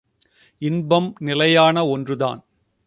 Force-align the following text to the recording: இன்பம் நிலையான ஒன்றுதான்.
இன்பம் 0.61 1.15
நிலையான 1.19 1.85
ஒன்றுதான். 1.87 2.41